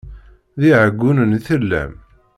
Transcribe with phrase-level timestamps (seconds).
[0.59, 1.93] D iɛeggunen i tellam?